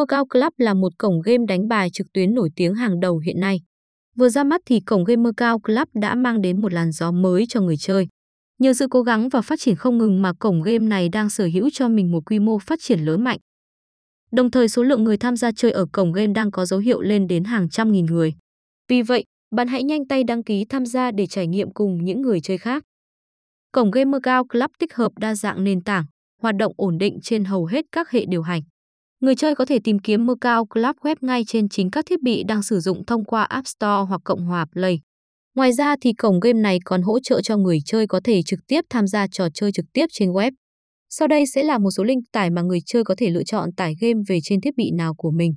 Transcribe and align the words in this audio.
Macau 0.00 0.26
Club 0.26 0.52
là 0.56 0.74
một 0.74 0.98
cổng 0.98 1.22
game 1.22 1.46
đánh 1.48 1.68
bài 1.68 1.90
trực 1.92 2.06
tuyến 2.12 2.34
nổi 2.34 2.50
tiếng 2.56 2.74
hàng 2.74 3.00
đầu 3.00 3.18
hiện 3.18 3.40
nay. 3.40 3.60
Vừa 4.16 4.28
ra 4.28 4.44
mắt 4.44 4.60
thì 4.66 4.80
cổng 4.80 5.04
game 5.04 5.22
Macau 5.22 5.58
Club 5.58 5.88
đã 5.94 6.14
mang 6.14 6.40
đến 6.40 6.60
một 6.60 6.72
làn 6.72 6.92
gió 6.92 7.10
mới 7.10 7.46
cho 7.48 7.60
người 7.60 7.76
chơi. 7.76 8.08
Nhờ 8.58 8.72
sự 8.72 8.86
cố 8.90 9.02
gắng 9.02 9.28
và 9.28 9.42
phát 9.42 9.60
triển 9.60 9.76
không 9.76 9.98
ngừng 9.98 10.22
mà 10.22 10.32
cổng 10.38 10.62
game 10.62 10.78
này 10.78 11.08
đang 11.08 11.30
sở 11.30 11.48
hữu 11.54 11.70
cho 11.72 11.88
mình 11.88 12.12
một 12.12 12.20
quy 12.26 12.38
mô 12.38 12.58
phát 12.58 12.78
triển 12.82 13.00
lớn 13.00 13.24
mạnh. 13.24 13.38
Đồng 14.32 14.50
thời 14.50 14.68
số 14.68 14.82
lượng 14.82 15.04
người 15.04 15.16
tham 15.16 15.36
gia 15.36 15.52
chơi 15.52 15.70
ở 15.70 15.86
cổng 15.92 16.12
game 16.12 16.32
đang 16.32 16.50
có 16.50 16.66
dấu 16.66 16.80
hiệu 16.80 17.00
lên 17.00 17.26
đến 17.26 17.44
hàng 17.44 17.68
trăm 17.68 17.92
nghìn 17.92 18.06
người. 18.06 18.34
Vì 18.88 19.02
vậy, 19.02 19.24
bạn 19.56 19.68
hãy 19.68 19.82
nhanh 19.82 20.06
tay 20.06 20.24
đăng 20.24 20.44
ký 20.44 20.64
tham 20.68 20.86
gia 20.86 21.10
để 21.10 21.26
trải 21.26 21.46
nghiệm 21.46 21.72
cùng 21.72 22.04
những 22.04 22.22
người 22.22 22.40
chơi 22.40 22.58
khác. 22.58 22.82
Cổng 23.72 23.90
game 23.90 24.04
Macau 24.04 24.44
Club 24.44 24.70
tích 24.78 24.94
hợp 24.94 25.12
đa 25.18 25.34
dạng 25.34 25.64
nền 25.64 25.80
tảng, 25.80 26.04
hoạt 26.42 26.56
động 26.56 26.72
ổn 26.76 26.98
định 26.98 27.18
trên 27.22 27.44
hầu 27.44 27.66
hết 27.66 27.84
các 27.92 28.10
hệ 28.10 28.24
điều 28.28 28.42
hành. 28.42 28.62
Người 29.20 29.34
chơi 29.34 29.54
có 29.54 29.64
thể 29.64 29.78
tìm 29.84 29.98
kiếm 29.98 30.26
Macau 30.26 30.66
Club 30.66 30.96
web 30.96 31.16
ngay 31.20 31.44
trên 31.46 31.68
chính 31.68 31.90
các 31.90 32.06
thiết 32.06 32.22
bị 32.22 32.44
đang 32.44 32.62
sử 32.62 32.80
dụng 32.80 33.04
thông 33.06 33.24
qua 33.24 33.42
App 33.42 33.66
Store 33.66 34.06
hoặc 34.08 34.20
Cộng 34.24 34.44
hòa 34.44 34.66
Play. 34.72 35.00
Ngoài 35.54 35.72
ra 35.72 35.96
thì 36.00 36.12
cổng 36.12 36.40
game 36.40 36.60
này 36.60 36.78
còn 36.84 37.02
hỗ 37.02 37.20
trợ 37.20 37.40
cho 37.42 37.56
người 37.56 37.78
chơi 37.84 38.06
có 38.06 38.20
thể 38.24 38.42
trực 38.42 38.60
tiếp 38.66 38.80
tham 38.90 39.06
gia 39.06 39.26
trò 39.26 39.48
chơi 39.54 39.72
trực 39.72 39.84
tiếp 39.92 40.06
trên 40.12 40.32
web. 40.32 40.52
Sau 41.08 41.28
đây 41.28 41.46
sẽ 41.46 41.62
là 41.62 41.78
một 41.78 41.90
số 41.90 42.04
link 42.04 42.24
tải 42.32 42.50
mà 42.50 42.62
người 42.62 42.78
chơi 42.86 43.04
có 43.04 43.14
thể 43.18 43.30
lựa 43.30 43.42
chọn 43.42 43.72
tải 43.72 43.94
game 44.00 44.20
về 44.28 44.38
trên 44.42 44.60
thiết 44.60 44.76
bị 44.76 44.90
nào 44.90 45.14
của 45.14 45.30
mình. 45.30 45.54